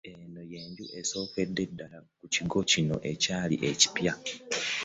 Eno 0.11 0.41
y'enju 0.51 0.83
esookedde 0.99 1.63
ddala 1.71 1.97
ku 2.17 2.25
kigo 2.33 2.59
kino 2.71 2.95
ekikyali 3.11 3.55
ekipya 3.69 4.13